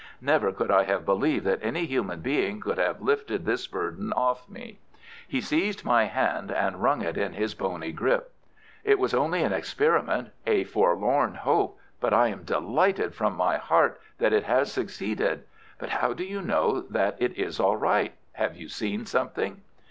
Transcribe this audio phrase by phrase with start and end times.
[0.19, 4.49] Never could I have believed that any human being could have lifted this burden off
[4.49, 4.79] me."
[5.27, 8.33] He seized my hand and wrung it in his bony grip.
[8.83, 14.45] "It was only an experiment—a forlorn hope—but I am delighted from my heart that it
[14.45, 15.43] has succeeded.
[15.77, 18.15] But how do you know that it is all right?
[18.33, 19.61] Have you seen something?"